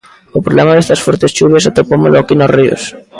[0.37, 2.83] O problema destas fortes chuvias atopámolo aquí nos ríos.